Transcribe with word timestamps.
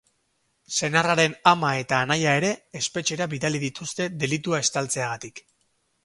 Senarraren 0.77 1.33
ama 1.51 1.73
eta 1.81 1.99
anaia 2.05 2.31
ere 2.37 2.49
espetxera 2.79 3.27
bidali 3.33 3.61
dituzte 3.65 4.07
delitua 4.23 4.63
estaltzeagatik. 4.69 5.43